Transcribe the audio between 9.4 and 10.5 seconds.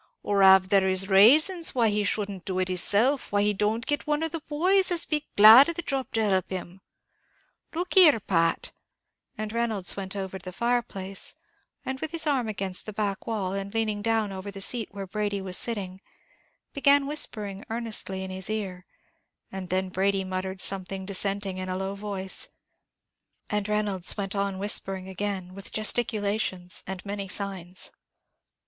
Reynolds went over to